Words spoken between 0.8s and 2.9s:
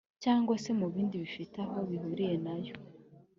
bindi bifite aho bihuriye na yo